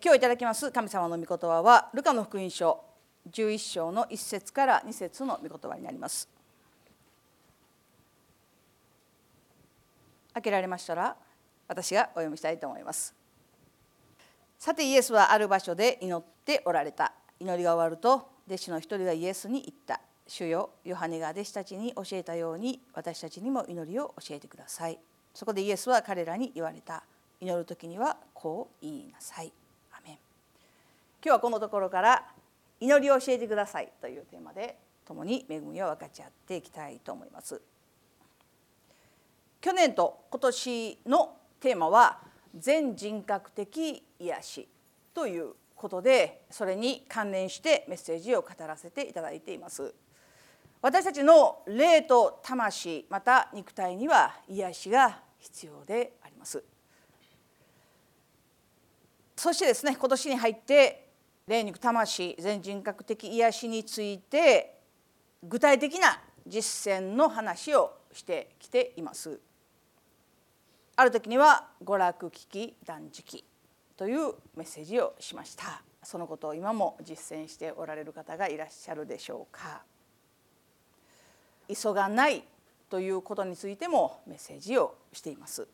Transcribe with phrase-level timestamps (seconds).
[0.00, 2.84] 今日いただきます神様の御言葉はルカの福音書
[3.32, 6.28] 11章の1節から2節の御言葉になります。
[10.34, 11.16] 開けられましたら
[11.66, 13.12] 私がお読みしたいと思います。
[14.58, 17.12] さてイエスはある場所で祈っておられた。
[17.40, 20.00] 祈りが終わると弟子の一人がイエスに言った。
[20.28, 24.98] 主よヨハネが弟子たちに教えたように私たちにも祈りを教えてください。
[25.34, 27.02] そこでイエスは彼らに言われた。
[27.40, 29.52] 祈る時にはこう言いなさい。
[31.24, 32.26] 今日はこのところから
[32.80, 37.60] 祈りを教えてくださいというテーマで共に恵みを分かち合っていきたいと思います。
[39.60, 42.20] 去年と今年のテーマは
[42.56, 44.68] 全人格的癒し
[45.12, 49.92] ということでそれに関連してメッセージを語らせていただいています。
[50.80, 56.62] 私たちの霊と魂また肉体には癒しが必要であります。
[59.34, 61.07] そしてですね今年に入って
[61.48, 64.78] 霊肉魂全人格的癒しについて
[65.42, 69.40] 具体的な実践の話をしてきています。
[70.94, 73.44] ある時には娯楽危機断食
[73.96, 75.82] というメッセージをしました。
[76.02, 79.82] そのことを今も実践しておられる方がいらっしゃるでしょうか。
[81.66, 82.44] 急がない
[82.90, 85.66] ということについてもメッセージをしています。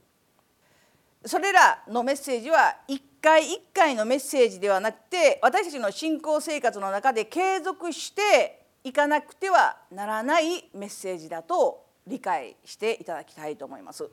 [1.26, 14.10] それらのメッセージは一回一回のメッセージではなくて私たちの信仰生活の中で継続していかなくてはならないメッセージだと理解していただきたいと思います。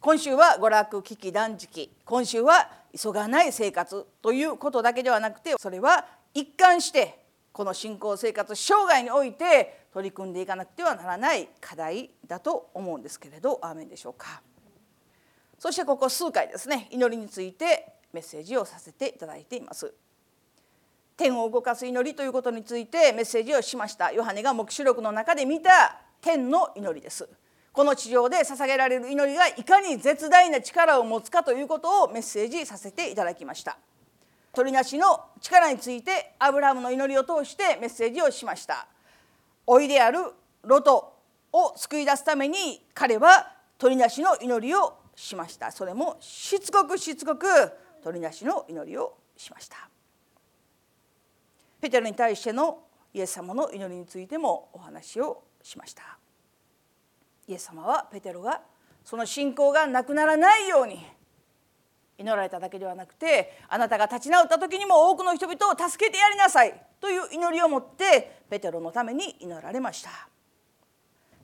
[0.00, 14.42] 今週は娯楽危機断食今週は急がない生活ということだけではなくてそれは一貫してこの信仰生活生涯において取り組んでいかなくてはならない課題だと思うんですけれどアーメンでしょうか。
[15.64, 19.94] そしてここ数回ですね祈りについてメッセージをさせていただいています。
[21.16, 24.12] 天を動かす祈りということについてメッセージをしました。
[24.12, 27.26] ヨハネが黙示録の中で見た天の祈りです。
[27.72, 33.78] この地上で捧げられる祈りがいかに絶大な力を持つかということをメッセージさせていただきました。
[34.52, 38.86] 鳥なしの力についてアブラハムの祈りを通してメッセージをしました。
[39.66, 40.18] 老いである
[40.62, 41.14] ロト
[41.52, 45.70] を救い出すために彼は鳥なしの祈りをしました。
[45.70, 47.46] それもしつこくしつこく
[48.02, 49.88] 鳥なしの祈りをしました。
[51.80, 56.18] ペテロに対してのイエス様の祈りについてもお話をしました。
[57.46, 58.62] イエス様はペテロが
[59.04, 61.04] その信仰がなくならないように
[62.16, 70.28] 祈られただけではなくてあなたが立ち直った時にも多くの人々を助けてやりなさいという祈りを持ってペテロのために祈られました。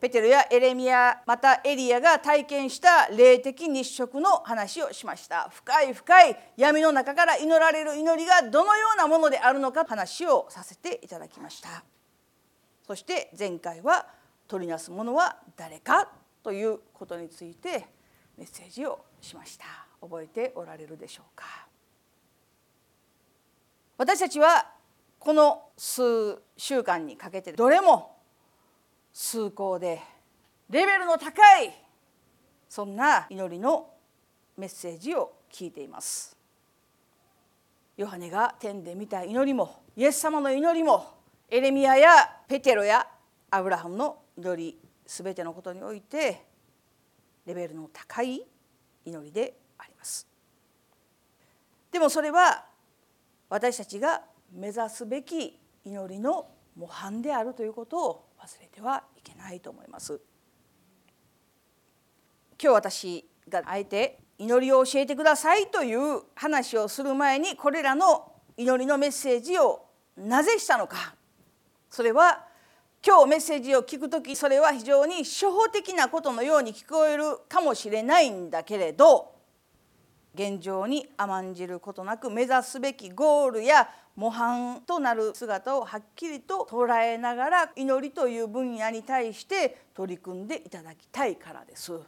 [0.00, 5.50] ペテロやエレミアまたエリアが体験した霊的日食の話をしました。
[5.50, 11.84] 深い深い闇の中から祈られる祈りがどのようなものであるのか話をさせていただきました。
[12.86, 14.06] そして前回は
[14.48, 16.10] 取りなすものは誰か
[16.42, 17.86] ということについて
[18.38, 19.66] メッセージをしました。
[20.00, 21.68] 覚えておられるでしょうか。
[23.98, 24.66] 私たちは
[25.18, 28.09] この数週間にかけてどれも
[29.12, 30.00] 崇高で
[30.71, 31.72] レベルの高い
[32.69, 33.91] そんな祈りの
[34.56, 36.37] メッセージを聞いています。
[37.97, 41.19] ヨハネが天で見た祈りもイエス様の祈りも
[41.50, 42.10] エレミアや
[42.48, 43.06] ペテロや
[43.50, 46.47] アブラハムの祈り全てのことにおいて
[47.44, 48.47] レベルの高い
[49.04, 50.27] 祈りであります。
[51.91, 52.65] でもそれは
[53.48, 54.22] 私たちが
[54.53, 60.20] 目指すべき祈りの模範であるということを忘れてはいけないと思います。
[62.62, 69.86] 今日私があえて祈りを教えてくださいという話をする前にこれらの祈りのメッセージを
[70.16, 71.14] なぜしたのか。
[71.90, 72.46] それは
[73.06, 79.32] 今日メッセージを聞く時それは非常に初歩的なことのように聞こえるかもしれないんだけれど
[80.34, 83.88] 現状に甘んじることなく目指すべきゴールや
[84.20, 91.98] 模範となる姿をはっきりと捉えながら祈りという分野に対して取り組んでいただきたいからです。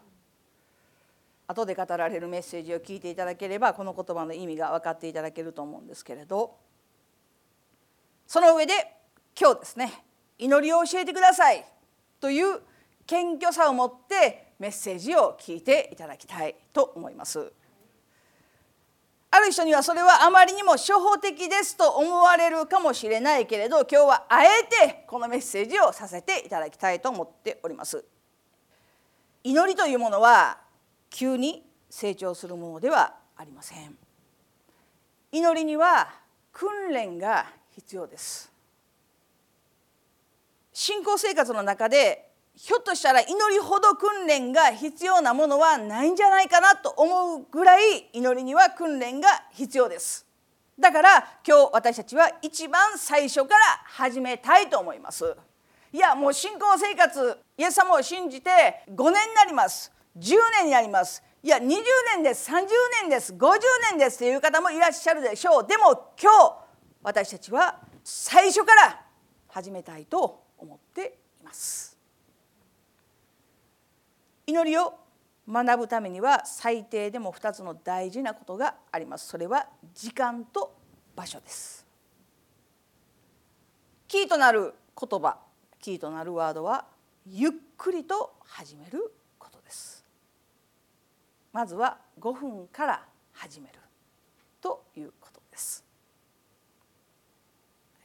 [1.46, 6.54] 後で語られるメッセージを聞いていただければこの言葉の意味が分かっていただけると思うんですけれど
[8.26, 8.72] その上で
[9.38, 10.04] 今日ですね
[10.38, 11.64] 祈りを教えてください
[12.20, 12.60] という
[13.06, 17.52] 謙虚さを持ってメッセージを聞いていただきたいと思います。
[19.34, 24.48] ある人にはそれはあまりにも初歩的ですと思われるかもしれないけれど今日はあえ
[24.86, 28.04] てこのメッセージをさせていただきたいと思っております。
[29.42, 30.58] 祈りというものは
[31.08, 33.96] 急に成長するものではありません。
[35.32, 36.12] 祈りには
[36.52, 38.52] 訓練が必要です
[40.74, 50.26] 信仰生活の中でひょっとしたら祈りほど訓練が必要なものはないんじゃないかなと思うぐらい祈りには訓練が必要です。
[50.78, 55.34] だから今日私たちは一番最初から始めたいと思います。
[55.92, 58.50] いやもう信仰生活イエス様を信じて
[58.90, 59.92] 5年になります。
[60.18, 61.22] 10年になります。
[61.42, 61.64] いや20
[62.14, 62.68] 年です30
[63.02, 63.58] 年です50
[63.90, 65.66] 年ですという方もいらっしゃるでしょう。
[65.66, 66.54] でも今日
[67.02, 69.04] 私たちは最初から
[69.48, 71.91] 始めたいと思っています。
[74.52, 74.92] 祈りを
[75.48, 79.26] 学ぶためには最低でも2つの大事なことがあります。
[79.26, 80.76] それは時間と
[81.16, 81.86] 場所です。
[84.06, 85.38] キーとなる言葉
[85.80, 86.84] キーとなるワードは
[87.26, 90.04] ゆっくりと始めることです。
[91.50, 93.02] まずは5分から
[93.32, 93.78] 始める
[94.60, 95.82] ということです。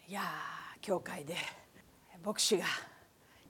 [0.08, 0.22] いや
[0.80, 1.36] 教会で
[2.26, 2.64] 牧師が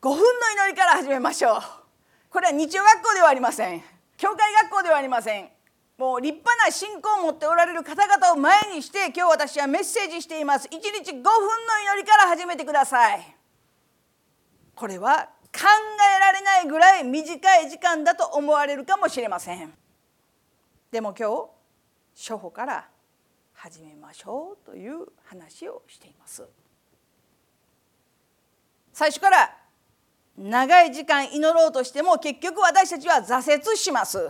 [0.01, 0.23] 5分の
[0.65, 1.86] 祈りから始めましょう。
[2.29, 3.83] これは日曜学校ではありません。
[4.17, 5.49] 教会学校ではありません。
[5.97, 10.67] もう立派な信仰を持っておられる方々を前にして今日私はメッセージしています。
[10.67, 13.35] 1日5分の祈りから始めてください。
[14.75, 15.63] これは考
[16.17, 19.73] えられないぐらい短い時間だと思われるかもしれません。
[20.91, 22.87] でも今日初歩から
[23.53, 26.47] 始めましょうという話をしています。
[28.93, 29.55] 最初から
[30.37, 34.29] 長い時間祈ろうとしても結局私たちは挫折します。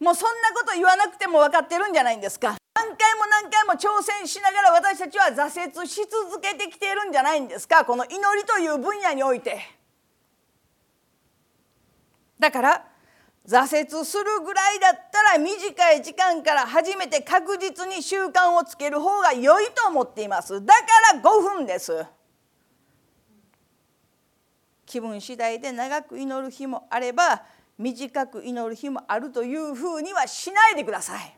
[0.00, 2.56] もうそんなこと言わなくても分かってるんじゃないんですか。
[2.74, 7.84] 何回も何回も挑戦しながら私たちは挫折し続けてきているんじゃないんですか。
[7.84, 9.60] この祈りという分野において。
[12.38, 12.84] だから
[13.46, 20.64] 挫折するぐらいだったら短い時間から始めて確実に習慣をつける方が良いと思っています。
[20.64, 20.82] だか
[21.14, 22.04] ら5分です。
[24.88, 27.42] 気分次第で長く祈る日もあれば
[27.76, 31.34] 短く祈る日もあるというふうにはしないでください。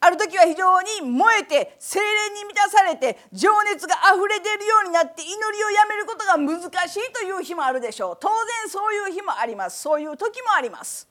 [0.00, 8.18] ある時は非常に燃えて精霊に満たされて情熱があふれ出るようになって祈りをやめることが難しいという日もあるでしょう。
[8.20, 9.80] 当然そういう日もあります。
[9.80, 11.08] そういう時もあります。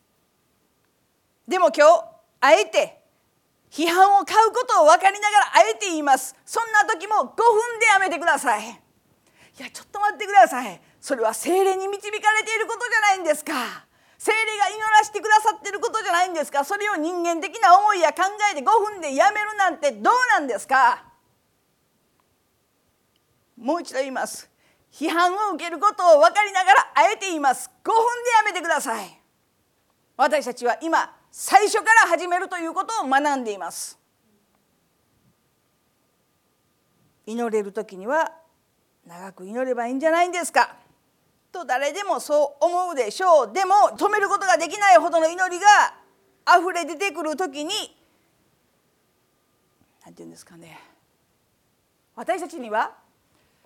[1.48, 2.06] でも今日
[2.42, 3.02] あえて
[3.72, 6.36] 批判を買うことを分かりながらあえて言います。
[6.46, 8.64] そんな時も5分でやめてください。
[8.64, 10.82] いやちょっと待ってください。
[11.04, 13.52] それは精霊に導かれていることじゃないんですか。
[14.18, 16.64] 精霊が祈らせてくださってることじゃないんですか。
[16.64, 18.22] それを人間的な思いや考
[18.54, 21.04] えで5分でやめるなんてどうなんですか。
[23.58, 24.50] もう一度言います。
[24.94, 27.70] 批判を受けることを分かりながらあえて言います。
[27.84, 29.20] 5分でやめてください。
[30.16, 34.00] 私たちは今最初から始めるということを学んでいます。
[37.26, 38.32] 祈れる時には
[39.06, 40.78] 長く祈ればいいんじゃないんですか。
[41.54, 45.68] と誰でもそう思うでしょうでも止めることができないほどの祈りが
[46.60, 47.72] 溢れ出てくる時に
[50.04, 50.80] 何て言うんですかね
[52.16, 52.92] 私たちには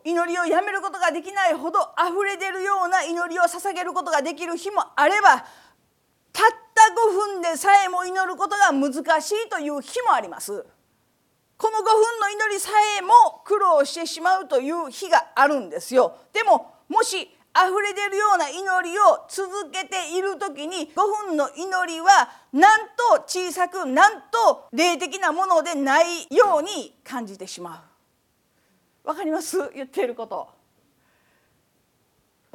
[0.04, 5.46] 祈りをやめることができないほど溢れ出るような祈りを捧げることができる日もあればたっ
[6.76, 10.64] た5分でさえも祈ることが難しいという日もあります。
[11.58, 12.70] この5分の祈りさ
[13.00, 16.16] えも苦労してしまうという日があるんですよ。
[16.32, 17.28] でももし
[17.66, 22.82] 溢れ出るような祈りを続けている時に5分の祈りはなん
[23.16, 27.84] と小さくなんと霊的なものでないように感じてしま
[29.06, 29.08] う。
[29.10, 29.58] わかります？
[29.74, 30.56] 言っていること。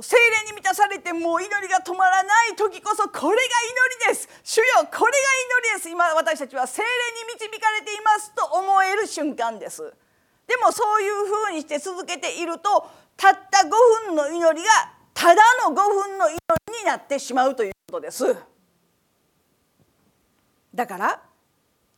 [0.00, 3.46] 精霊に満たされてもう祈りが止まらない時こそこれが祈
[4.08, 5.10] りです主よこれが祈
[5.74, 9.82] りです今私たちは精霊に導かれていますと思える瞬間です
[10.48, 13.70] でもそういうふうにして続けているとたった5
[14.08, 14.91] 分の祈りが
[15.22, 16.36] ただの5分の祈
[16.72, 18.24] りになってしまうということです。
[20.74, 21.22] だから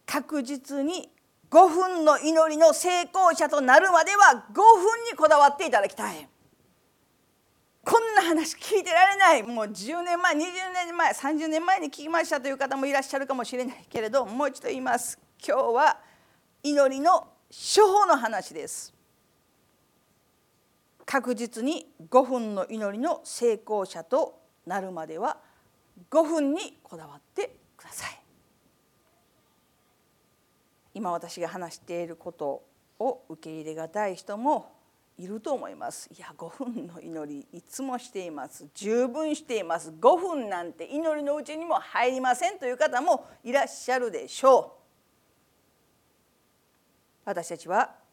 [0.04, 1.09] 確実に
[1.50, 6.28] 5分の祈りの成功者となるまでは5分にこだわっていただきたい。
[7.83, 9.43] こんな話聞いてられない。
[9.43, 10.38] もう10年前20
[10.87, 15.19] 年前30年前に聞きましたという方もいらっしゃるかもしれないけれどもう一度言います。
[15.43, 15.97] 今日は
[16.62, 18.94] 祈りの処方の話です。
[21.07, 25.37] 確実に5分の祈りの成功者となるまでは
[26.11, 28.21] 5分にこだわってください。
[30.95, 32.63] 今私が話していること
[32.99, 34.73] を受け入れがたい人も
[35.19, 36.09] いると思います。
[36.17, 38.67] いや5分の祈りいつもしています。
[38.75, 39.91] 十分しています。
[39.91, 44.85] 5分なんて祈りのうちにも入りませんという方もいらっしゃるでしょう。
[47.25, 48.04] 私たちは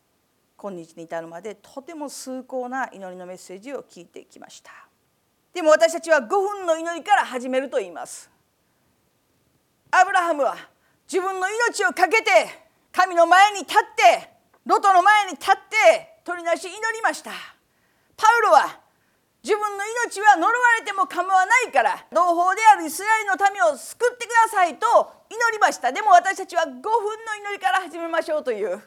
[0.61, 4.69] 今日に至るまでとても崇高な祈りのメッセージを聞いてきました。
[5.51, 8.29] でも私たちは5分の祈りから始めると言います。
[9.89, 10.55] アブラハムは
[11.11, 12.31] 自分の命を懸けて
[12.91, 14.29] 神の前に立って
[14.63, 17.31] ロトの前に立って取りなし祈りました。
[18.15, 18.79] パウロは
[19.43, 25.91] 自分の命は呪われても構わないから同胞であるイスラエルの民を救ってくださいと祈りました。
[25.91, 26.85] でも私たちは5分の
[27.49, 28.79] 祈りから始めましょうという。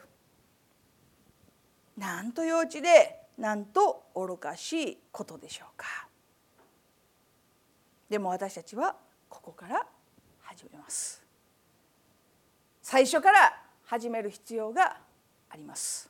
[1.97, 6.07] なんと幼稚でなんと愚かしいことでしょうか。
[8.09, 8.95] でも私たちは
[9.29, 9.85] ここから
[10.41, 11.23] 始めます。
[12.81, 14.97] 最初から始める必要が
[15.49, 16.09] あります。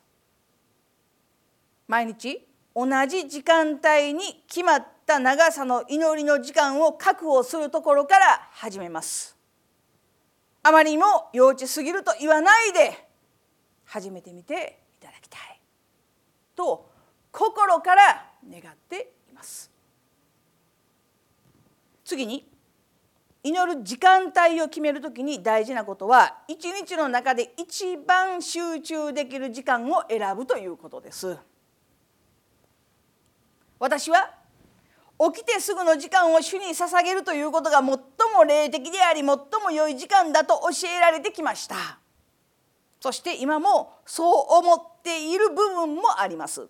[1.88, 9.36] 毎日同じ時間帯に決まった長さの祈りの時間を確保するところから始めます。
[10.62, 13.08] あまりにも幼稚すぎると言わないで
[13.84, 14.85] 始めてみて
[17.76, 19.70] 心から願っています。
[22.04, 22.48] 次に
[23.42, 31.36] 祈る時間帯を決める時に大事なことは一日の中で一番集中できる時間を選ぶということです。
[33.78, 34.34] 私は
[35.32, 41.98] 起きてすぐの時間を主に捧げるということが最も霊的であり最も良い時間だと教えられてきました。
[43.00, 46.68] そして今もそう思っている部分もあります。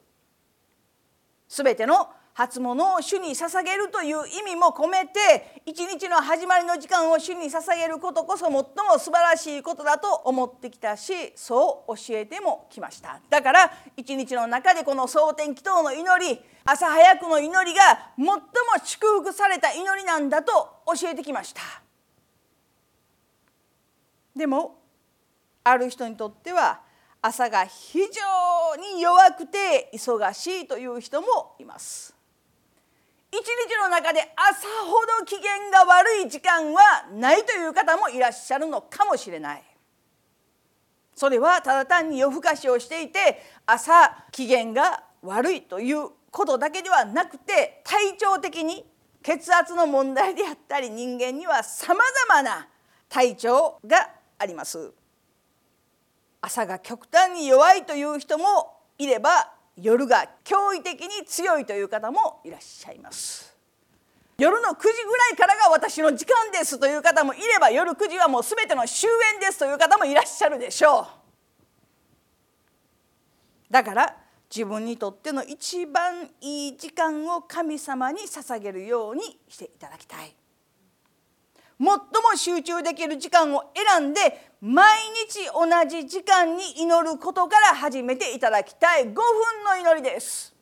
[1.49, 8.65] すべての初物を主に捧げるという意味も込めて一日の始まりの時間を主に捧げることこそ最も
[8.99, 13.21] 素晴らしいことだと思ってきたしそう教えてもきました。
[13.31, 18.35] だから一日の中でこの蒼天祈祷の祈り朝早くの祈りが最も
[18.85, 20.53] 祝福された祈りなんだと
[20.95, 21.63] 教えてきました。
[24.37, 24.79] でも
[25.65, 26.81] ある人にとっては
[27.27, 32.15] 朝が非常に弱くて忙しいという人もいます。
[33.33, 36.81] 一日の中で朝ほど機嫌が悪い時間は
[37.13, 39.63] ないという方もいらっしゃるのかもしれない。
[41.17, 48.85] それはただ単に夜更かしをしていて朝機嫌が悪いということだけではなくて体調的に
[49.23, 52.69] 血圧の問題であったり人間にはさまざまな
[53.09, 54.93] 体調があります。
[56.41, 58.45] 朝が極端に弱いという人も
[58.99, 63.55] いれば夜が驚異的に強いという方もいらっしゃいます。
[64.39, 71.01] 夜の9時ぐらいからが私の時間ですという方もいれば夜9時はもう全ての終焉ですという方もいらっしゃるでしょ
[73.71, 73.73] う。
[73.73, 74.17] だから
[74.55, 80.35] 自分にとっての一番いい時間を神様に捧げるようにしていただきたい。
[81.79, 82.01] 最も
[82.37, 84.97] 集中できる時間を選んで毎
[85.29, 90.55] 日同じ時間に祈ることから始めていただきたい5分の祈りです。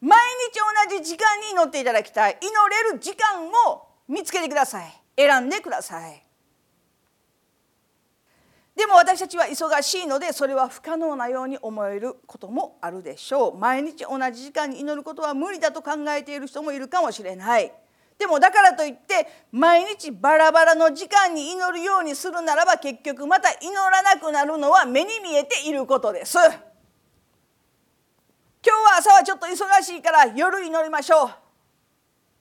[0.00, 0.18] 毎
[0.52, 0.58] 日
[0.90, 5.02] 同じ時間に祈っていただきたい祈れる時間を見つけてください。
[5.16, 6.24] 選んでください。
[8.74, 13.58] でも私たちは忙しいのでそれは不可能なように思えることもあるでしょう。
[13.58, 17.72] 毎日同じ時間に祈ることは無理だと考えている人もいるかもしれない。
[18.18, 26.36] でもだからといって毎日バラバラの時間に祈るようにするならば結局また祈らなくなるのは目に見えていることです。
[26.36, 26.46] 今
[28.60, 31.30] 日は朝はちょっと忙しいから夜祈りましょう。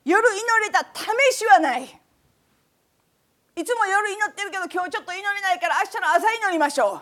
[0.03, 1.83] 夜祈れた試しはない。
[1.83, 7.01] いつも夜祈ってるけど今日ちょっと祈れないから明日の朝祈りましょう。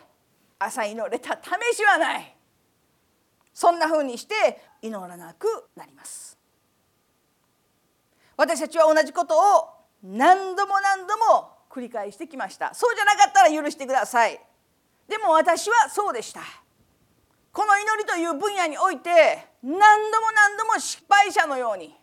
[0.59, 2.35] 朝祈れた試しはない。
[3.53, 6.34] そんな風にして祈らなくなります。
[8.37, 9.69] 私たちは同じことを
[10.03, 12.73] 何度も何度も繰り返してきました。
[12.73, 14.39] そうじゃなかったら許してください。
[15.07, 16.41] でも私はそうでした。
[17.51, 19.09] この祈りという分野において
[19.63, 19.71] 何
[20.11, 21.95] 度も何度も失敗者のように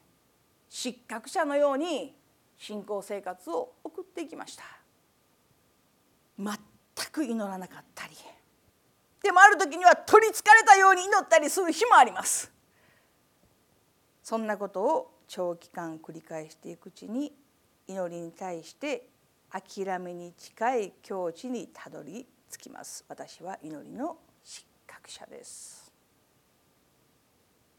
[0.69, 2.17] 失格者のように
[2.57, 4.65] 信仰生活を送っていきました。
[6.39, 6.57] 全
[7.13, 8.17] く祈らなかったり
[9.23, 12.51] でもある時には取りつかれたように祈ったりする日もあります。
[14.23, 17.33] そんなことを長期間繰り返していくうちに
[17.89, 19.09] 祈りに対して
[19.51, 23.03] 諦めに近い境地にたどり着きます。
[23.09, 25.91] 私は祈りの失格者です。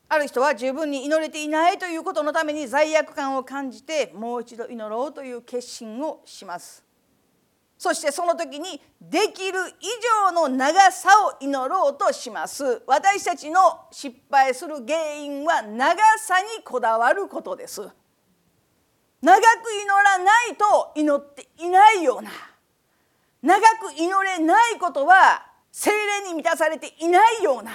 [0.09, 6.82] ある人は十分に祈れていないということのために罪悪感を感じてもう一度祈ろうという決心をします。
[7.77, 9.87] そしてその時にできる以
[10.25, 12.81] 上の長さを祈ろうとします。
[12.87, 17.81] 私たちの失敗する原因は長さにこだわることです。
[19.21, 22.31] 長く祈らないと祈っていないような。
[23.41, 27.71] 長く祈れないことは精霊に満たされていないような。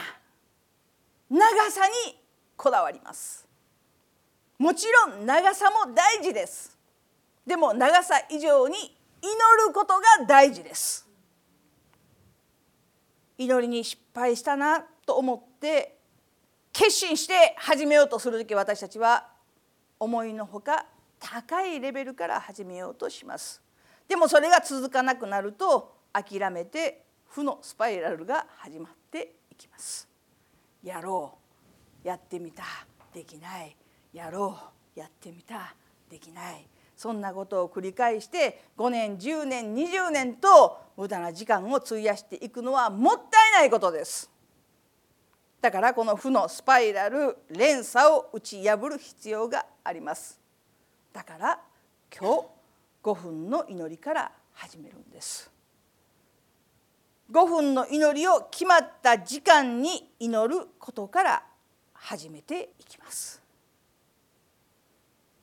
[1.30, 2.18] 長さに
[2.56, 3.46] こだわります。
[4.58, 6.76] もちろん長さも大事です。
[7.46, 9.28] でも長さ以上に祈
[9.66, 11.06] ることが大事です。
[13.36, 15.96] 祈りに失敗したなと思って
[16.72, 19.28] 決心して始めようとする時私たちは
[20.00, 20.86] 思いのほか
[21.20, 23.62] 高いレベルから始めようとします。
[24.08, 30.08] でもそれが続かなくなると諦めて負のスパイラルが始まっていきます。
[30.82, 31.38] やろ
[32.04, 32.08] う。
[32.08, 32.64] やってみた。
[33.12, 33.76] できない。
[34.12, 34.56] やろ
[34.96, 34.98] う。
[34.98, 35.74] やってみた。
[36.08, 36.66] できない。
[36.98, 44.28] そんなことを繰り返して5年10年20年と無駄な時間を費やしていくのはもったいないことです。
[45.60, 50.40] だからこの負のスパイラル連鎖を打ち破る必要があります。
[51.12, 51.60] だから
[52.12, 52.46] 今日
[53.04, 55.48] 5分の祈りから始めるんです。
[57.30, 61.42] 5分の祈りを決まった時間に祈ることから
[61.92, 63.40] 始めていきます。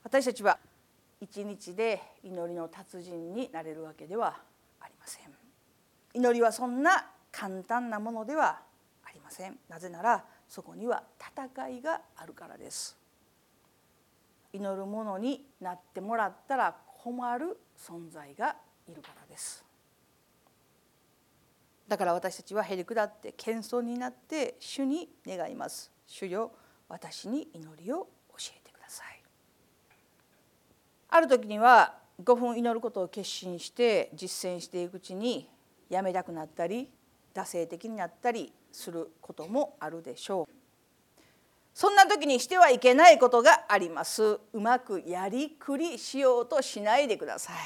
[0.02, 0.58] 私たちは
[1.20, 4.36] 一日で祈りの達人になれるわけでは
[4.80, 5.24] ありません。
[6.14, 8.60] 祈りはそんな簡単なものでは
[9.04, 9.58] ありません。
[9.68, 12.96] なぜならそこには戦いがあるからです。
[14.52, 18.56] 祈るものになってもらったら困る存在が
[18.88, 19.64] いるからです。
[21.88, 25.92] だから私たちはへりくだって謙遜になって主に願います。
[26.06, 26.52] 主よ
[26.88, 29.15] 私に祈りを教えてください。
[31.08, 35.48] ある時には5分祈ることを決心して実践していくうちに
[35.88, 36.90] やめたくなったり
[37.34, 40.52] 惰性的になったりすることもあるでしょう。
[41.74, 44.40] そんな時にしてはいけないことがあります。
[44.54, 47.56] うまくやりくりしようとしないでください。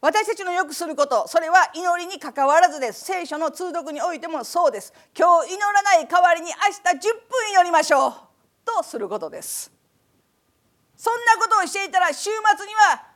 [0.00, 3.04] 私たちのよくすることそれは祈りにかかわらずです。
[3.04, 4.92] 聖書の通読においてもそうです。
[5.18, 8.12] 今日祈らない代わりに明日10分祈りましょう。
[8.64, 9.77] とすることです。
[10.98, 13.06] そんなことをしていたら週末には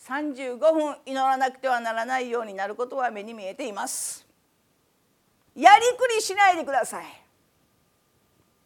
[0.00, 4.26] 35分祈らなくてはならないようになることは目に見えています。
[5.54, 7.04] やりくりしないでください。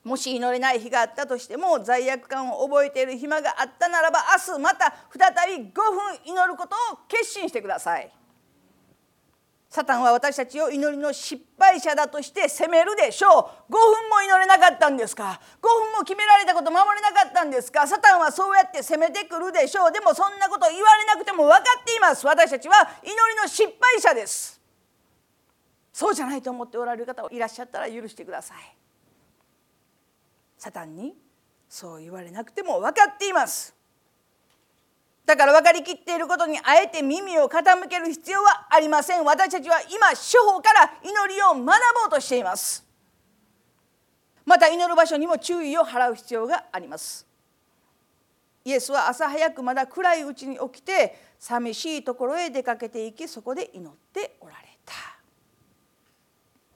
[0.05, 8.11] もし祈れない日があったとしても罪悪感を覚えている暇があったならば明日また再び5分祈ることを決心してください。
[9.71, 13.29] サタンは私たちを祈りの失敗者だとして責めるでしょ
[13.69, 13.73] う。
[13.73, 17.87] 5分も祈れなかったんですか？5分も決められたこと守れなかったんですか？
[17.87, 19.93] サタンはそうやって責めてくるでしょう。
[19.93, 22.27] でもそんなこと言われなくても分かっています。
[22.27, 24.59] 私たちは祈りの失敗者です。
[25.93, 28.59] そうじゃないと思っておられる方いらっしゃったら許してください。
[30.57, 31.15] サタンに
[31.69, 33.75] そう言われなくても分かっています。
[35.29, 39.25] だから分かりきっていることにあえて耳を傾ける必要はありません。
[39.27, 41.73] 私たちは今処方から祈りを学ぼ
[42.07, 42.83] うとしています。
[44.47, 47.27] また祈る場所にも注意を払う必要があります。
[48.65, 54.68] イエスは朝早くまだ暗いうちに起きて寂しいところへ出かけていきそこで祈っておられ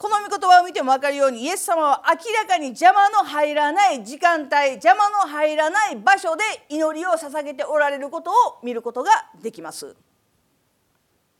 [0.02, 8.34] この御言葉を見ても分かるようにイエス様は明らかに邪魔の入らない時間帯邪魔の入らない場所で祈りを捧げておられることを
[8.64, 9.10] 見ることが
[9.40, 9.94] できます。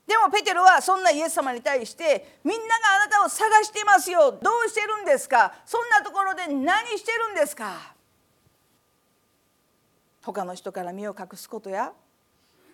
[0.07, 2.73] でもペテロはそんなイエス様に対してみんなが
[3.03, 4.31] あなたを探していますよ。
[4.31, 5.55] どうしてるんですか？
[5.67, 7.95] そんなところで何してるんですか？
[10.23, 11.93] 他の人から身を隠すことや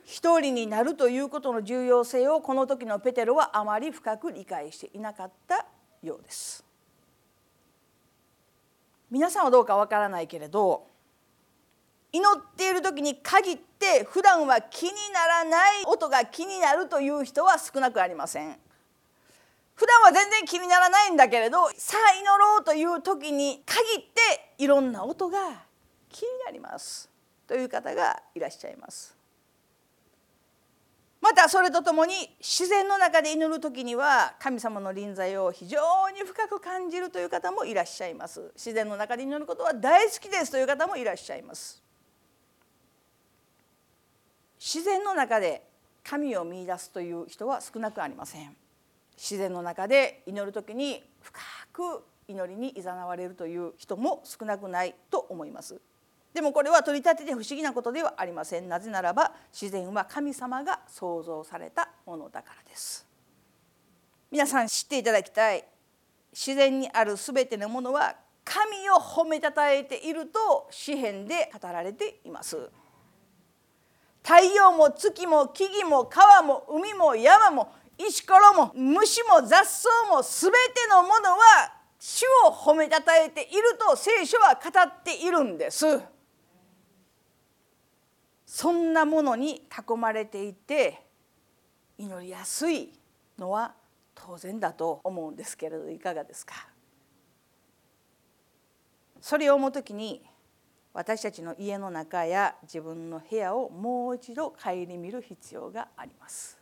[0.05, 5.65] 一人になるということの重要性をこの時のペテロはあまり深く理解していなかった
[6.03, 6.65] ようです。
[9.11, 10.87] 皆さんはどうかわからないけれど
[12.13, 18.59] 祈っている時に限って普段は気にならない音が気になるという人は少なくありません。
[19.75, 25.39] 普段は全然気にならないんだけれどさあ祈ろうという時に限っていろんな音が
[26.11, 27.09] 気になります。
[27.47, 29.18] という方がいらっしゃいます。
[31.21, 35.79] またそれとともに自然の中で祈る時には神様の臨在を非常
[36.11, 38.53] に深く感じるという方もいらっしゃいます。
[38.55, 41.83] 自然の中で祈ることは大好きですという方もいらっしゃいます。
[44.61, 45.63] 自然の中で
[46.05, 48.57] 神を見出すという人は少なくありません。
[49.17, 51.41] 自然の中で祈る時に深
[51.73, 55.81] く祈りにいざなわれるという人も少なくないと思います。
[56.39, 58.69] でもこれは取り立てて不思議なことではありません。
[58.69, 63.05] なぜならば自然は神様が創造されたものだからです。
[64.31, 65.65] 皆さん知っていただきたい。
[66.33, 72.71] 自然にある全てのものは神を褒めたたえていると詩篇で語られています。
[74.23, 86.01] 太陽も月も木々も川も海も山も石ころも虫も雑草も全てのものは主を褒めたたえていると聖書は語っているんです。
[88.51, 91.03] そんなものに囲まれていて
[91.99, 92.99] 祈りやすい
[93.39, 93.75] のは
[94.15, 96.55] 当然だと思うんですけれどいかがですか？
[99.21, 100.25] それを思う時に
[100.95, 106.59] 私たちの家の中や自分の部屋をもう一度顧みる必要があります。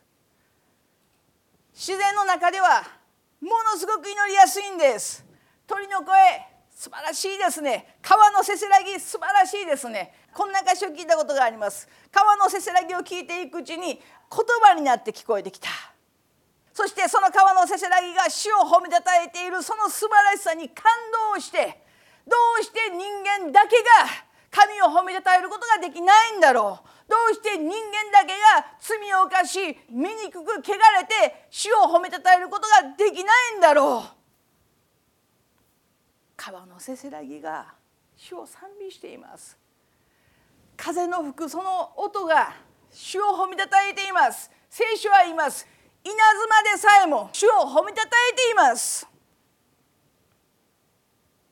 [1.73, 2.83] 自然の中では
[3.39, 5.25] ものすごく祈りやすいんです。
[5.65, 6.13] 鳥の声
[6.69, 7.97] 素晴らしいですね。
[8.01, 10.13] 川のせせらぎ素晴らしいですね。
[10.37, 11.89] こんな歌詞を聞いたことがあります。
[12.11, 13.99] 川のせせらぎを聞いていくうちに言
[14.61, 15.67] 葉になって聞こえてきた。
[16.71, 20.85] そしてその川のせせらぎが主を褒めたたえているその素晴らしさに感
[21.33, 21.81] 動して
[22.27, 23.83] どうして人間だけが
[24.51, 26.87] 神を褒めたたえることができないんだろう。
[27.09, 34.17] どうして人間だけが罪を犯し醜く汚れて主を褒めたたえることができないんだろう。
[36.35, 37.73] 川のせせらぎが
[38.15, 39.57] 主を賛美しています。
[40.77, 42.55] 風の吹くその音が
[42.91, 44.49] 主を褒めたたえています。
[44.69, 45.67] 聖書は言います。
[46.03, 49.05] 稲妻でさえも主を褒めたたえています。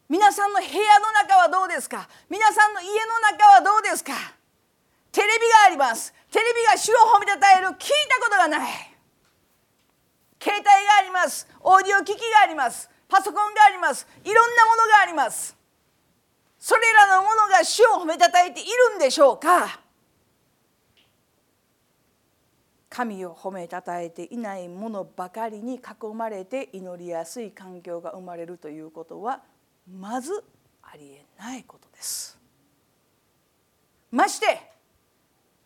[0.07, 2.07] 皆さんの部屋の中はどうですか？
[2.29, 4.13] 皆さんの家の中はどうですか？
[5.11, 6.13] テレビがあります。
[6.31, 7.75] テレビが主を褒めたたえる聞い
[8.07, 8.69] たことがない。
[10.39, 11.47] 携帯があります。
[11.61, 12.89] オーディオ機器があります。
[13.07, 14.07] パソコンがあります。
[14.23, 15.55] いろんなものがあります。
[16.65, 19.81] それらのものが主を褒めたたえているんでしょうか？
[22.89, 25.81] 神を褒めたたえていないものばかりに囲
[26.15, 29.43] まれて祈りやすい環境が生まれるということは
[29.87, 30.43] まず
[30.81, 32.35] ありえないことです。
[34.09, 34.59] まして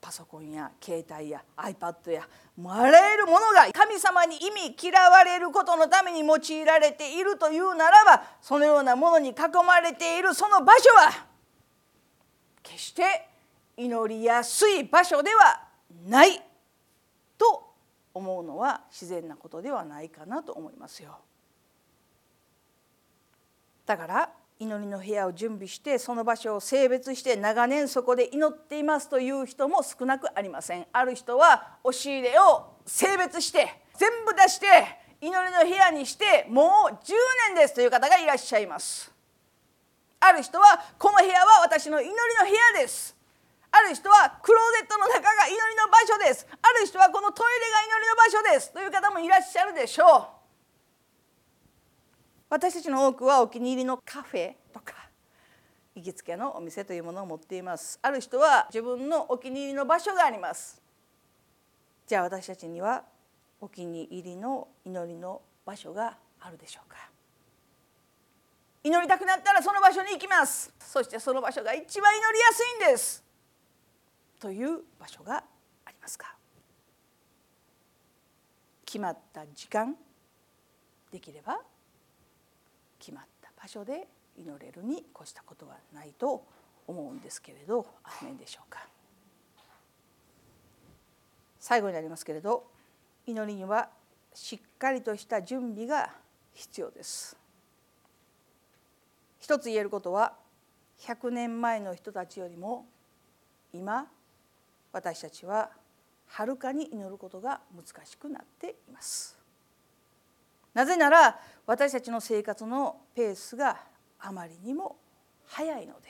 [0.09, 2.27] パソコンや携帯や iPad や
[2.65, 11.27] あらゆるものが神様に意味嫌われることのために用いられているというならばそのようなものに囲まれているその場所は
[12.63, 13.03] 決して
[13.77, 15.61] 祈りやすい場所では
[16.07, 16.41] ない
[17.37, 17.71] と
[18.11, 21.19] 思うのは自然なことではないかなと思いますよ。
[23.85, 24.29] だから
[24.61, 30.85] 祈りの部屋を準備してその場所を性別して長年そこで祈っていますという人も少なくありません。
[30.91, 34.67] ある人は押し入れを性別して全部出して
[35.21, 37.13] 祈りの部屋にしてもう10
[37.55, 39.09] 年ですという方がいらっしゃいます。
[40.19, 40.65] ある人は
[40.97, 43.15] この部屋は私の祈りの部屋です。
[43.71, 46.45] ある人はクローゼットの中が祈りの場所です。
[46.51, 50.38] ある人はこのトイレが祈りの場所ですという方もいらっしゃるでしょう。
[52.49, 54.95] 私たちの多くはお気に入りのカフェとか
[55.95, 57.99] 行きつけのお店というものを持っています。
[58.01, 60.81] ある人は自分のお気に入りの場所があります。
[62.07, 63.03] じゃあ私たちには
[63.61, 66.97] お気に入りの祈りの場所があるでしょうか。
[68.83, 70.73] 祈りたくなったらその場所に行きます。
[70.79, 73.23] そしてその場所が一番祈りやすいんです。
[74.39, 75.43] という場所が
[75.85, 76.33] ありますか。
[78.85, 79.95] 決まった時間
[81.11, 81.59] できれば
[82.99, 84.07] 決まった場所で
[84.37, 86.45] 祈れるに越したことはないと
[86.87, 88.87] 思うんですけれどアーメンでしょうか。
[91.59, 92.65] 最後になりますけれど
[93.25, 93.89] 祈りには
[94.33, 96.09] しっかりとした準備が
[96.53, 97.37] 必要です。
[99.39, 100.33] 一つ言えることは
[100.99, 102.85] 100年前の人たちよりも
[103.73, 104.07] 今
[104.91, 105.69] 私たちは
[106.27, 109.37] はるかに祈ることが難しくなっています。
[110.73, 113.77] なぜなら私たちの生活のペースが
[114.19, 114.95] あまりにも
[115.45, 116.09] 早いので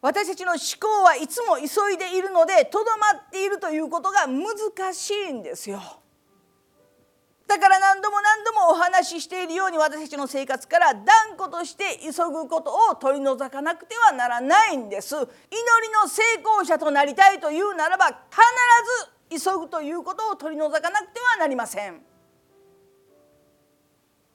[0.00, 5.82] 私たちの思考はいつも急いでいるのでとどまっているということが難しいんですよ。
[7.48, 11.04] だから何度も何度もお話ししているように私たちの生活から断
[11.36, 15.16] 固として急ぐことを取り除かなくてはならないんです。
[15.16, 15.26] 祈り
[16.00, 22.00] の成功者となりたいというならば必ず急ぐということを取り除かなくてはなりません。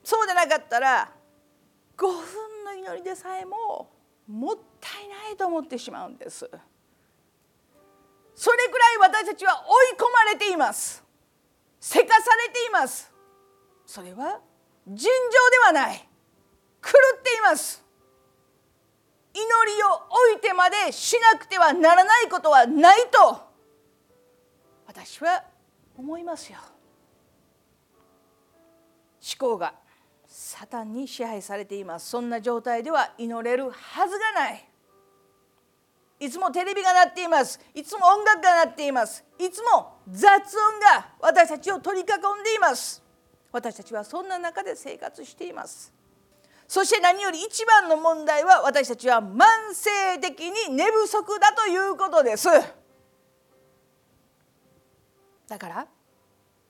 [0.04, 1.10] そうでなかったら
[1.96, 3.90] 5分の祈りでさえも
[4.28, 6.48] もったいないと思ってしまうんです。
[8.34, 11.02] それくらい私たちは追い込まれています。
[11.80, 13.10] せかされています。
[13.86, 14.40] それは
[14.86, 16.08] 尋常ではない。
[16.82, 17.82] 狂っています。
[19.32, 19.86] 祈りを
[20.30, 23.40] 置いてまでしなくてはならないことはないと
[24.86, 25.44] 私は
[25.96, 26.58] 思いますよ。
[26.58, 26.68] 思
[29.38, 29.74] 考が
[30.56, 32.08] サタンに支配されています。
[32.10, 34.68] そんな状態では祈れるはずがない。
[36.20, 37.58] いつもテレビが鳴っています。
[37.74, 39.24] いつも音楽が鳴っています。
[39.36, 43.02] いつも雑音が私たちを取り囲んでいます。
[43.50, 45.92] 私たちはそんな中で生活しています。
[46.68, 52.48] そして何より一番の問題は私たちは慢性的に寝不足だということです。
[55.48, 55.88] だから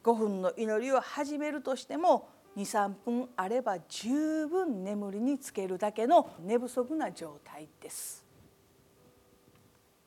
[0.03, 8.25] 5分の祈りを始めるとしても23分あれば十分眠りにつけるだけの寝不足な状態です。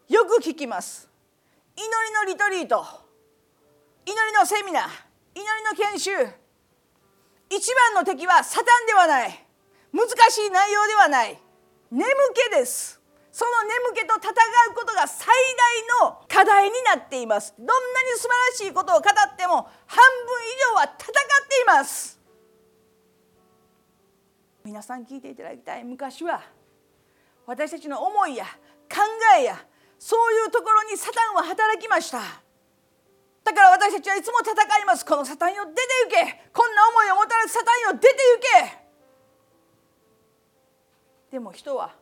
[0.07, 1.09] よく聞きます。
[1.75, 2.85] 祈りのリトリート。
[4.05, 4.83] 祈りのセミナー。
[5.35, 6.11] 祈りの研修。
[7.49, 9.45] 一番の敵はサタンではない。
[9.91, 11.37] 難しい内容ではない。
[11.91, 12.05] 眠
[12.51, 13.01] 気です。
[13.31, 15.27] その眠気と戦うことが最
[16.01, 17.53] 大の課題になっています。
[17.57, 17.77] どんなに
[18.17, 18.27] 素晴
[18.63, 22.16] らしいことを語っても半分以上は戦っています。
[24.67, 25.83] 皆さん聞いていただきたい。
[25.85, 26.41] 昔は
[27.45, 28.43] 私たちの思いや
[28.91, 28.99] 考
[29.39, 29.57] えや
[29.97, 32.19] そういうところにサタンは働きました。
[33.45, 34.51] だから私たちはいつも戦
[34.81, 35.05] います。
[35.05, 35.81] このサタンよ出て
[36.21, 36.49] 行け。
[36.51, 38.17] こんな思いをもたらすサタンよ出て行
[41.31, 41.31] け。
[41.31, 41.95] でも人は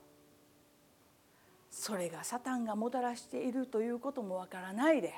[1.70, 5.14] それがサタンがもたらしているということもわからないで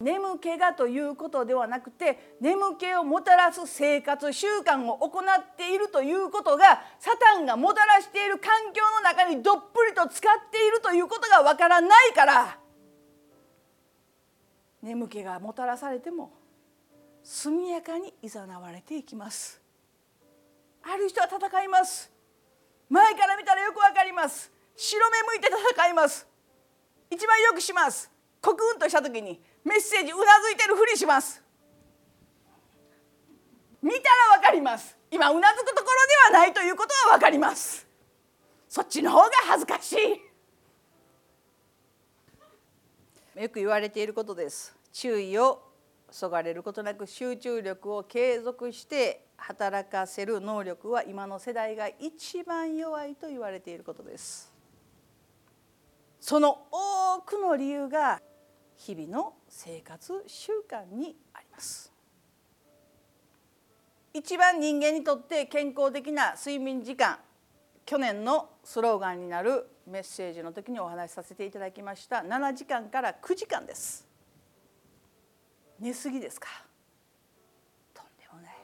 [0.00, 12.58] 眠気がということではなくて眠気をもたらす生活習慣を行っているということがサタンがもたらしている環境の中にどっぷりと使っているということがわからないから
[14.80, 16.32] 眠気がもたらされても
[17.24, 19.60] 速やかにいざなわれていきます。
[20.82, 22.10] ある人は戦います。
[22.88, 24.50] 前から見たらよくわかります。
[24.76, 26.26] 白目向いて戦います。
[27.10, 28.10] 一番よくします。
[28.40, 31.42] コクンとした時にメッセージうなずいてるふりします。
[33.82, 34.96] 見たらわかります。
[35.10, 35.90] 今うなずくとこ
[36.30, 37.86] ろではないということはわかります。
[38.68, 39.92] そっちの方が恥ずかし
[43.36, 43.42] い。
[43.42, 44.74] よく言われていることです。
[44.92, 45.62] 注意を
[46.10, 54.50] そがれることなく集中力を継続して働かせる能力は今の世代が一番弱いと言われていることです。
[56.20, 58.20] その多くの理由が
[58.78, 61.92] 日々の生活習慣にあります。
[64.14, 67.18] 一番人間にとって健康的な睡眠時間
[67.84, 72.16] 去年のスローガンになるメッセージの時にお話しさせていただきました。
[72.18, 74.06] 7時間から9時間です。
[75.78, 76.48] 寝すぎですか？
[77.94, 78.54] とんでもない。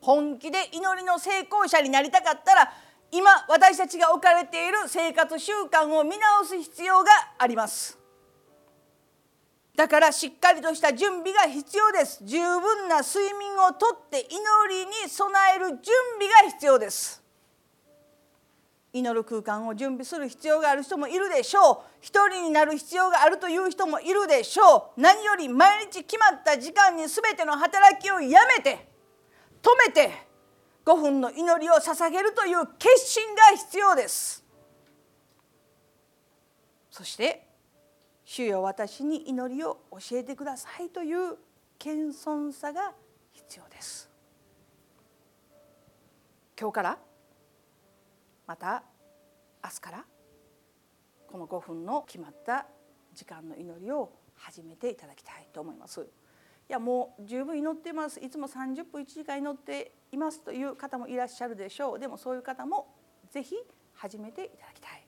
[0.00, 2.72] 本気で祈りの成功者になりたかったら
[3.10, 7.98] 今私たちが置かれている生活習慣を見直す必要があります。
[9.76, 12.24] だからしっかりとした準備が必要です。
[12.24, 15.78] 十分な睡眠をとって祈りに備える準
[16.18, 17.22] 備が必要です。
[18.92, 21.78] 祈る空間を準備する必要がある人もいるでしょう。
[22.00, 25.00] 一人になる必要があるという人もいるでしょう。
[25.00, 28.88] 何より毎日決まった時間に全ての働きをやめて
[29.60, 30.12] 止めて
[30.84, 34.44] 5分の祈りを捧げるという決心が必要です。
[36.88, 37.48] そして
[38.24, 41.36] 主よ私に祈りを教えてくださいという
[41.78, 42.92] 謙遜さが
[43.32, 44.10] 必要です。
[46.58, 46.98] 今日から
[48.46, 48.82] また
[49.62, 50.04] 明日から
[51.26, 52.66] この5分の決まった
[53.12, 56.00] 時間の祈りを始めていただきたいと思います。
[56.00, 58.20] いやもう十分祈ってます。
[58.20, 61.98] いつも30分1時間祈っていますという方もいらっしゃるでしょう。
[61.98, 62.94] でもそういう方も
[63.30, 63.56] ぜひ
[63.94, 65.04] 始めていただきたい。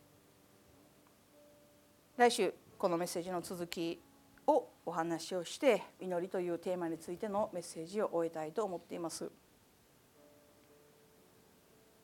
[2.16, 4.01] 来週このメッセージの続き
[4.47, 9.31] をお話をして祈りというテーマについてのメッセージを終えたいと思っています。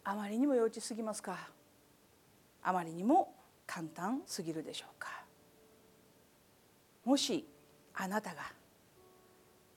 [0.05, 1.39] あまりにも幼稚すぎますか？
[2.63, 3.35] あまりにも
[3.67, 5.09] 簡単すぎるでしょうか？
[7.05, 7.47] もし
[7.95, 8.43] あなたが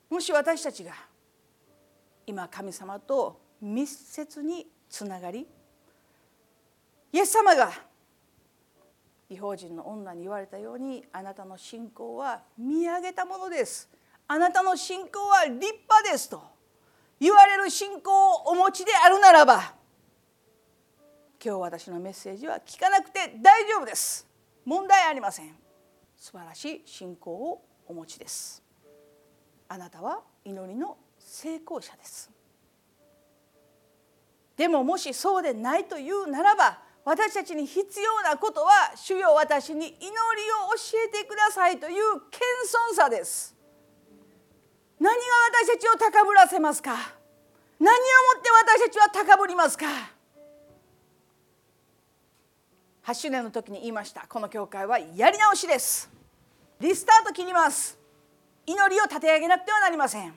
[0.10, 0.94] もし私たちが
[2.26, 5.46] 今神様と密接につながり
[7.12, 7.72] イエス様が
[9.36, 13.90] 違法人の女に言われたようにあなたの信仰は見上げたものです。
[14.28, 16.42] あなたの信仰は立派ですと。
[17.20, 19.74] 言われる信仰をお持ちであるならば
[21.44, 24.26] 今日私のメッセージは聞かなくて大丈夫です。
[24.66, 25.54] 問題ありません。
[26.18, 28.64] 素晴らしい信仰をお持ちです。
[29.68, 32.32] あなたは祈りの成功者です。
[34.56, 40.12] でももしそうでないというならば私たちに必要なことは主よ私に祈りを
[40.76, 41.96] 教えてくださいという
[42.32, 42.42] 謙
[42.92, 43.56] 遜さです。
[45.00, 45.22] 何が
[45.64, 46.98] 私たちを高ぶらせますか？
[47.80, 49.86] 何をもって私たちは高ぶりますか
[53.06, 54.26] ？8周年の時に言いました。
[54.28, 56.10] この教会はやり直しです。
[56.80, 58.00] リスタート切ります。
[58.66, 60.34] 祈りを立て上げなくてはなりません。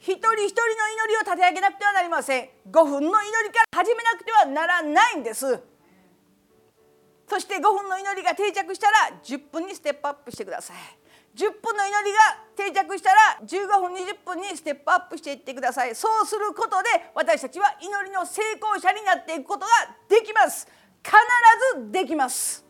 [0.00, 2.48] 一人一人の祈りを立て上げなくてはなりません。
[2.68, 5.60] 5分の祈りから始めなくてはならないんです。
[7.38, 10.76] そして5分の祈りが定着したら10分にステップアップしてください。
[11.36, 12.18] 10分の祈りが
[12.56, 15.94] 定着したら15分20分にステップアップしていってください。
[15.94, 19.66] そうすることで私たちは祈りの成功者になっていくことが
[20.08, 20.66] できます。
[21.00, 21.16] 必
[21.80, 22.66] ずできます。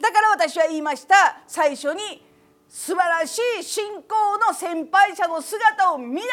[0.00, 1.42] だから私は言いました。
[1.46, 2.26] 最初に
[2.70, 6.30] 素晴らしい信仰の先輩者の姿を見ながら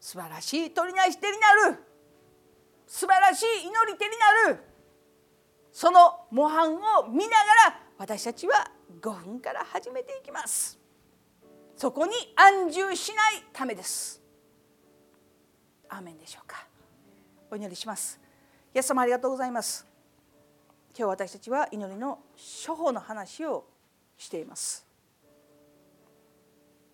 [0.00, 1.85] 素晴らしい取りなし手になる。
[2.86, 4.10] 素晴らしい祈り手に
[4.46, 4.60] なる。
[5.72, 7.36] その模範を見なが
[7.70, 8.70] ら私たちは
[9.00, 10.78] 5分から始めていきます。
[11.76, 14.22] そこに安住しないためです。
[15.88, 16.66] アーメンでしょうか。
[17.50, 18.18] お祈りします。
[18.74, 19.86] イエス様ありがとうございます。
[20.98, 22.20] 今日私たちは祈りの
[22.66, 23.66] 処方の話を
[24.16, 24.86] しています。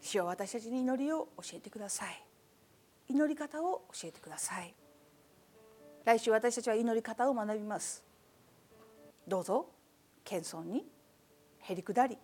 [0.00, 2.24] 主よ私たちに祈りを教えてください。
[3.09, 4.74] 祈り方を教えてください。
[6.04, 8.02] 来週私たちは祈り方を学びます。
[9.26, 9.66] どうぞ
[10.24, 10.84] 謙遜に
[11.60, 12.18] へりくだり。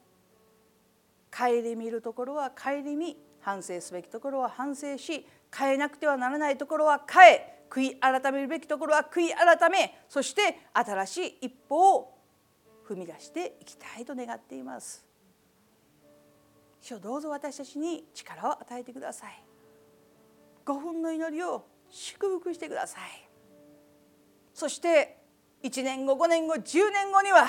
[1.31, 7.55] 顧みるところは顧み反省すべきところは反省し変えなくてはならないところは変え。
[7.71, 10.03] 悔い改めるべきところは悔い改め。
[10.09, 12.19] そして新しい一歩を
[12.89, 15.05] 踏み出していきたいと願っています。
[16.81, 19.43] 主どうぞ私たちに力を与えてください。
[20.65, 23.28] 5分の祈りを祝福してください。
[24.59, 25.17] そして
[25.63, 27.47] 1年後5年後10年後には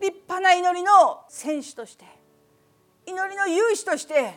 [0.00, 2.06] 立派な祈りの選手として
[3.04, 4.32] 祈りの勇士として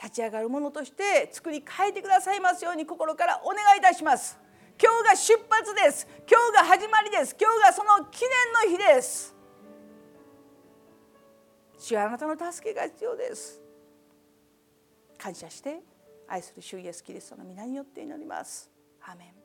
[0.00, 4.38] 立ち上がるものとして作り変えてくださいますように心からお願いいたします。
[4.80, 6.06] 今日が出発です。
[6.30, 7.34] 今日が始まりです。
[7.36, 8.20] 今日がその記
[8.62, 9.34] 念の日です。
[11.80, 13.60] 主はあなたの助けが必要です。
[15.18, 15.80] 感謝して
[16.28, 18.70] 愛する主イエスキリストの皆によって祈ります。
[19.02, 19.37] アメン。